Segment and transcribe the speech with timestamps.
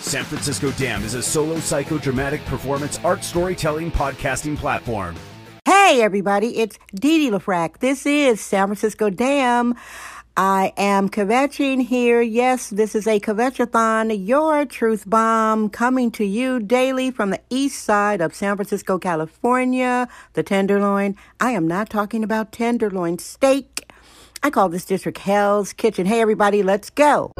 [0.00, 5.14] San Francisco Dam is a solo psychodramatic performance art storytelling podcasting platform.
[5.66, 7.78] Hey, everybody, it's Didi LaFrac.
[7.78, 9.74] This is San Francisco Dam.
[10.36, 12.22] I am kvetching here.
[12.22, 17.82] Yes, this is a kvetchathon, your truth bomb, coming to you daily from the east
[17.82, 21.14] side of San Francisco, California, the Tenderloin.
[21.40, 23.84] I am not talking about tenderloin steak.
[24.42, 26.06] I call this district Hell's Kitchen.
[26.06, 27.32] Hey, everybody, let's go.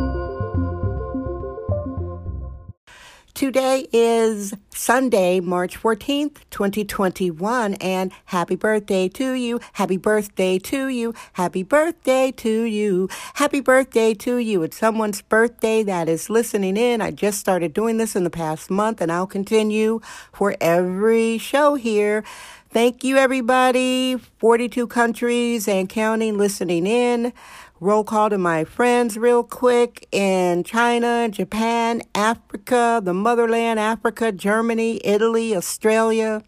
[3.41, 9.61] Today is Sunday, March 14th, 2021, and happy birthday to you.
[9.73, 11.15] Happy birthday to you.
[11.33, 13.09] Happy birthday to you.
[13.33, 14.63] Happy birthday to you.
[14.63, 17.01] It's someone's birthday that is listening in.
[17.01, 20.01] I just started doing this in the past month, and I'll continue
[20.35, 22.23] for every show here.
[22.69, 24.19] Thank you, everybody.
[24.39, 27.33] 42 countries and counting listening in
[27.81, 35.01] roll call to my friends real quick in China, Japan, Africa, the motherland, Africa, Germany,
[35.03, 36.43] Italy, Australia,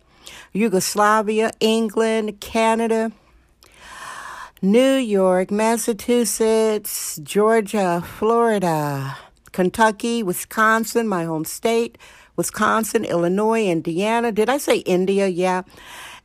[0.52, 3.12] Yugoslavia, England, Canada,
[4.61, 9.17] New York, Massachusetts, Georgia, Florida,
[9.52, 11.96] Kentucky, Wisconsin, my home state,
[12.36, 14.33] Wisconsin, Illinois, Indiana.
[14.33, 15.27] Did I say India?
[15.27, 15.62] Yeah.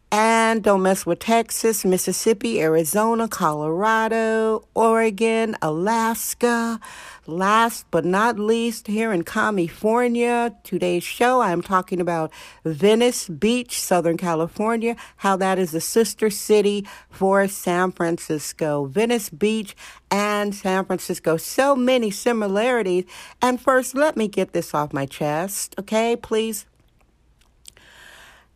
[0.09, 6.79] And don't mess with Texas, Mississippi, Arizona, Colorado, Oregon, Alaska.
[7.25, 12.31] Last but not least, here in California, today's show, I'm talking about
[12.63, 18.85] Venice Beach, Southern California, how that is a sister city for San Francisco.
[18.85, 19.75] Venice Beach
[20.09, 21.35] and San Francisco.
[21.35, 23.03] So many similarities.
[23.41, 26.65] And first, let me get this off my chest, okay, please?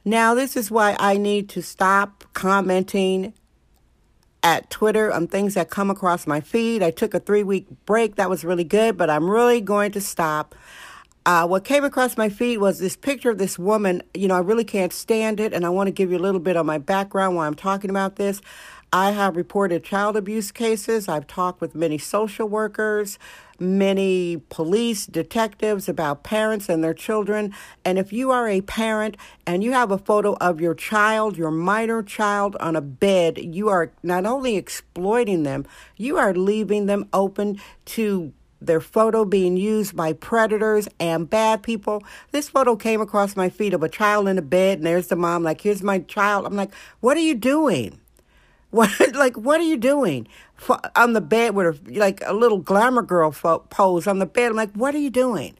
[0.03, 3.33] Now, this is why I need to stop commenting
[4.43, 6.81] at Twitter on things that come across my feed.
[6.81, 8.15] I took a three week break.
[8.15, 10.55] That was really good, but I'm really going to stop.
[11.23, 14.01] Uh, what came across my feed was this picture of this woman.
[14.15, 16.39] You know, I really can't stand it, and I want to give you a little
[16.39, 18.41] bit of my background while I'm talking about this.
[18.93, 21.07] I have reported child abuse cases.
[21.07, 23.17] I've talked with many social workers,
[23.57, 27.53] many police, detectives about parents and their children.
[27.85, 29.15] And if you are a parent
[29.47, 33.69] and you have a photo of your child, your minor child on a bed, you
[33.69, 35.65] are not only exploiting them,
[35.95, 42.03] you are leaving them open to their photo being used by predators and bad people.
[42.31, 45.15] This photo came across my feed of a child in a bed, and there's the
[45.15, 46.45] mom, like, here's my child.
[46.45, 47.97] I'm like, what are you doing?
[48.71, 50.27] What like what are you doing
[50.95, 54.49] on the bed with a, like a little glamour girl pose on the bed?
[54.51, 55.57] I'm like, what are you doing?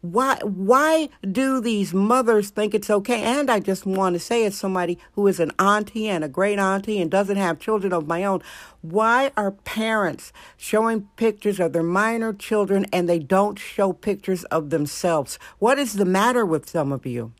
[0.00, 3.22] Why why do these mothers think it's okay?
[3.22, 6.58] And I just want to say, as somebody who is an auntie and a great
[6.58, 8.42] auntie and doesn't have children of my own,
[8.82, 14.70] why are parents showing pictures of their minor children and they don't show pictures of
[14.70, 15.38] themselves?
[15.58, 17.32] What is the matter with some of you?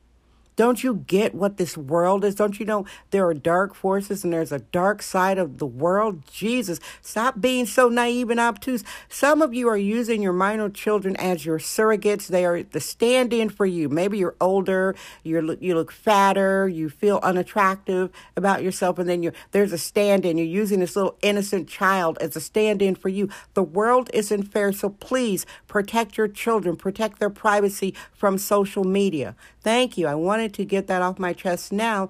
[0.57, 2.35] Don't you get what this world is?
[2.35, 6.23] Don't you know there are dark forces and there's a dark side of the world?
[6.33, 8.83] Jesus, stop being so naive and obtuse.
[9.11, 12.27] Some of you are using your minor children as your surrogates.
[12.29, 13.91] They are the stand in for you.
[13.91, 19.33] Maybe you're older, you you look fatter, you feel unattractive about yourself, and then you
[19.51, 20.39] there's a stand in.
[20.39, 23.29] You're using this little innocent child as a stand in for you.
[23.53, 29.37] The world isn't fair, so please protect your children, protect their privacy from social media.
[29.61, 30.07] Thank you.
[30.07, 32.09] I wanted to get that off my chest now.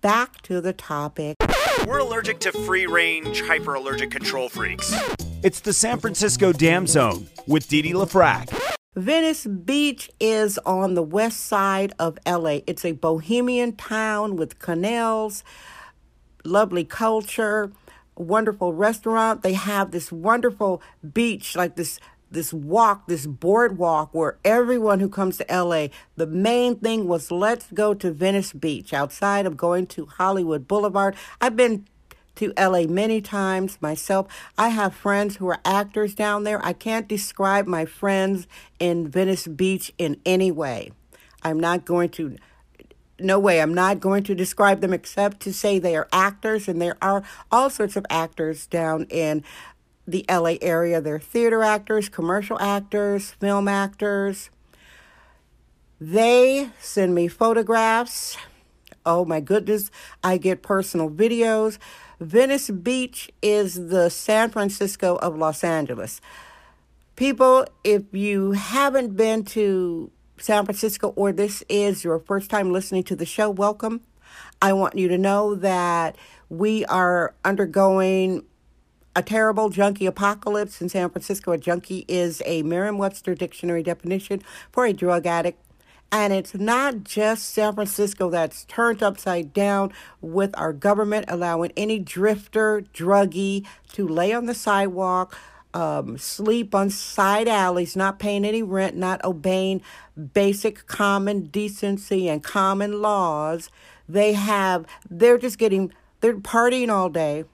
[0.00, 1.36] Back to the topic.
[1.86, 4.94] We're allergic to free range, hyper allergic control freaks.
[5.42, 8.76] It's the San Francisco Dam Zone with Didi LaFrac.
[8.96, 12.60] Venice Beach is on the west side of LA.
[12.66, 15.44] It's a bohemian town with canals,
[16.44, 17.70] lovely culture,
[18.16, 19.42] wonderful restaurant.
[19.42, 20.82] They have this wonderful
[21.12, 22.00] beach, like this
[22.30, 27.70] this walk, this boardwalk where everyone who comes to LA, the main thing was let's
[27.72, 31.16] go to Venice Beach outside of going to Hollywood Boulevard.
[31.40, 31.86] I've been
[32.36, 34.26] to LA many times myself.
[34.56, 36.64] I have friends who are actors down there.
[36.64, 38.46] I can't describe my friends
[38.78, 40.92] in Venice Beach in any way.
[41.42, 42.36] I'm not going to
[43.18, 43.62] no way.
[43.62, 47.22] I'm not going to describe them except to say they are actors, and there are
[47.50, 49.42] all sorts of actors down in
[50.06, 51.00] the LA area.
[51.00, 54.50] They're theater actors, commercial actors, film actors.
[56.00, 58.36] They send me photographs.
[59.04, 59.90] Oh my goodness,
[60.22, 61.78] I get personal videos.
[62.20, 66.20] Venice Beach is the San Francisco of Los Angeles.
[67.14, 73.04] People, if you haven't been to San Francisco or this is your first time listening
[73.04, 74.02] to the show, welcome.
[74.60, 76.16] I want you to know that
[76.48, 78.44] we are undergoing
[79.16, 81.52] a terrible junkie apocalypse in San Francisco.
[81.52, 85.58] A junkie is a Merriam Webster dictionary definition for a drug addict.
[86.12, 91.98] And it's not just San Francisco that's turned upside down with our government allowing any
[91.98, 95.36] drifter, druggie to lay on the sidewalk,
[95.72, 99.80] um, sleep on side alleys, not paying any rent, not obeying
[100.34, 103.70] basic common decency and common laws.
[104.08, 107.44] They have, they're just getting, they're partying all day.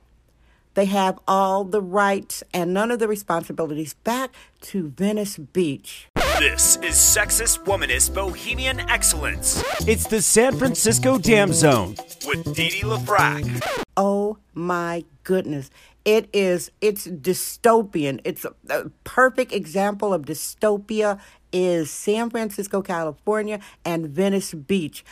[0.75, 3.95] They have all the rights and none of the responsibilities.
[3.95, 4.31] Back
[4.63, 6.09] to Venice Beach.
[6.39, 9.63] This is Sexist Womanist Bohemian Excellence.
[9.87, 11.97] It's the San Francisco Dam Zone
[12.27, 13.85] with Dee Dee LaFrac.
[13.97, 15.71] Oh my goodness.
[16.05, 18.21] It is, it's dystopian.
[18.25, 21.21] It's a, a perfect example of dystopia
[21.53, 25.05] is San Francisco, California and Venice Beach.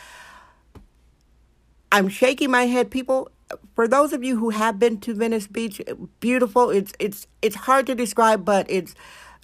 [1.91, 2.89] I'm shaking my head.
[2.89, 3.29] People,
[3.75, 5.81] for those of you who have been to Venice Beach,
[6.19, 6.69] beautiful.
[6.69, 8.95] It's it's it's hard to describe, but it's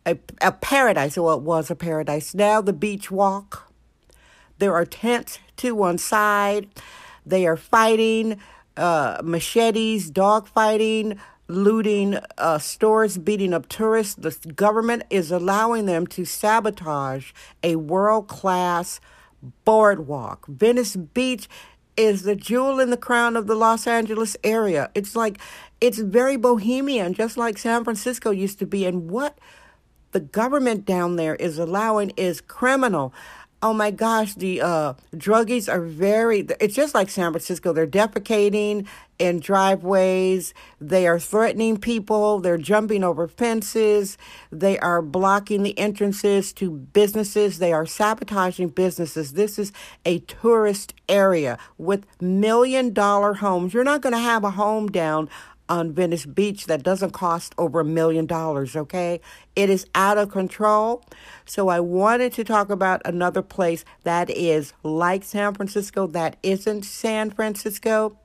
[0.06, 1.18] a, a paradise.
[1.18, 2.34] Well, it was a paradise.
[2.34, 3.72] Now the beach walk.
[4.60, 6.68] There are tents to one side.
[7.26, 8.40] They are fighting,
[8.76, 14.16] uh, machetes, dog fighting, looting uh, stores, beating up tourists.
[14.16, 17.32] The government is allowing them to sabotage
[17.64, 19.00] a world class
[19.66, 20.48] boardwalk.
[20.48, 21.48] Venice Beach
[21.98, 24.90] is the jewel in the crown of the Los Angeles area.
[24.96, 25.40] It's like,
[25.82, 28.86] it's very bohemian, just like San Francisco used to be.
[28.86, 29.38] And what
[30.12, 33.14] the government down there is allowing is criminal.
[33.60, 37.74] Oh my gosh, the uh, druggies are very, it's just like San Francisco.
[37.74, 38.86] They're defecating
[39.18, 40.54] in driveways.
[40.80, 42.40] They are threatening people.
[42.40, 44.16] They're jumping over fences.
[44.52, 47.58] They are blocking the entrances to businesses.
[47.58, 49.34] They are sabotaging businesses.
[49.34, 49.72] This is
[50.06, 53.74] a tourist area with million dollar homes.
[53.74, 55.30] You're not going to have a home down
[55.70, 59.20] on Venice Beach that doesn't cost over a million dollars, okay?
[59.56, 61.04] It is out of control.
[61.46, 66.84] So I wanted to talk about another place that is like San Francisco that isn't
[66.84, 68.18] San Francisco.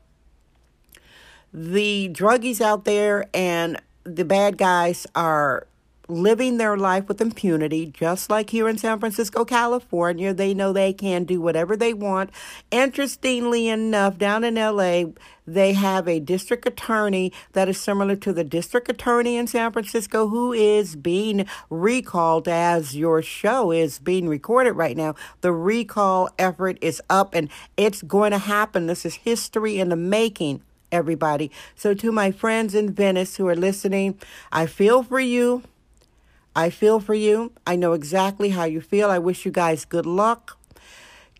[1.52, 5.66] The druggies out there and the bad guys are
[6.08, 10.34] living their life with impunity, just like here in San Francisco, California.
[10.34, 12.30] They know they can do whatever they want.
[12.70, 15.12] Interestingly enough, down in LA,
[15.46, 20.28] they have a district attorney that is similar to the district attorney in San Francisco
[20.28, 25.14] who is being recalled as your show is being recorded right now.
[25.40, 28.86] The recall effort is up and it's going to happen.
[28.86, 30.62] This is history in the making
[30.92, 31.50] everybody.
[31.74, 34.18] So, to my friends in Venice who are listening,
[34.52, 35.62] I feel for you.
[36.54, 37.52] I feel for you.
[37.66, 39.10] I know exactly how you feel.
[39.10, 40.58] I wish you guys good luck.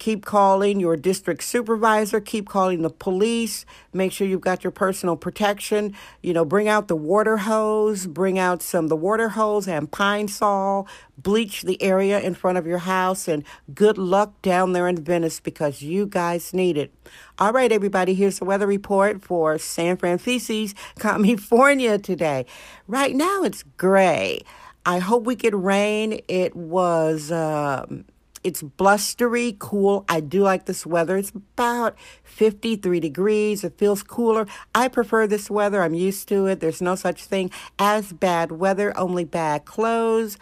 [0.03, 2.21] Keep calling your district supervisor.
[2.21, 3.65] Keep calling the police.
[3.93, 5.95] Make sure you've got your personal protection.
[6.23, 8.09] You know, bring out the water hose.
[8.09, 10.89] Bring out some the water hose and pine sol.
[11.17, 13.29] Bleach the area in front of your house.
[13.29, 16.93] And good luck down there in Venice because you guys need it.
[17.39, 18.15] All right, everybody.
[18.15, 22.47] Here's the weather report for San Francisco, California today.
[22.89, 24.43] Right now it's gray.
[24.85, 26.21] I hope we get rain.
[26.29, 28.05] It was, um,
[28.43, 30.05] it's blustery, cool.
[30.09, 31.17] I do like this weather.
[31.17, 33.63] It's about 53 degrees.
[33.63, 34.47] It feels cooler.
[34.75, 35.83] I prefer this weather.
[35.83, 36.61] I'm used to it.
[36.61, 40.37] There's no such thing as bad weather, only bad clothes.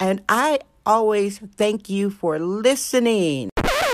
[0.00, 3.50] And I always thank you for listening.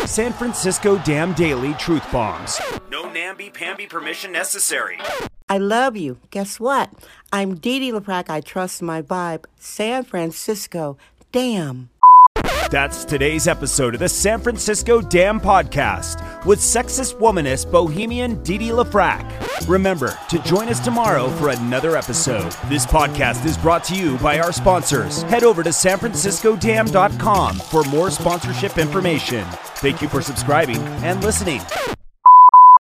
[0.06, 2.60] San Francisco Dam Daily Truth Bombs.
[2.90, 4.98] No namby-pamby permission necessary.
[5.48, 6.18] I love you.
[6.30, 6.90] Guess what?
[7.32, 7.96] I'm Dee Dee.
[8.08, 9.44] I trust my vibe.
[9.58, 10.96] San Francisco.
[11.30, 11.90] Damn.
[12.70, 19.68] That's today's episode of the San Francisco Dam Podcast with sexist womanist bohemian Dee LaFrac.
[19.68, 22.50] Remember to join us tomorrow for another episode.
[22.68, 25.22] This podcast is brought to you by our sponsors.
[25.22, 29.44] Head over to sanfranciscodam.com for more sponsorship information.
[29.76, 31.60] Thank you for subscribing and listening.